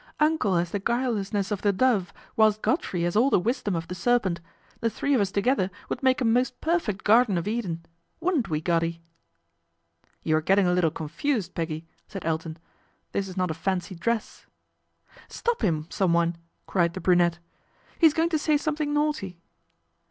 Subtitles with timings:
[0.19, 3.93] Uncle has the guilelessness of the dove, whilst Godfrey has all the wisdom of the
[3.93, 4.41] serpent.
[4.79, 7.85] The three of us together would make a most perfect Garden of Eden.
[8.19, 9.03] Wouldn't we, Goddy?"'
[10.23, 12.57] You are getting a little confused, Peggy," said Elton.'
[13.11, 14.47] This is not a fancy dress
[15.27, 17.37] ""Stop him, someone!" cried the brunette,"
[18.01, 19.37] he's going to say something naughty."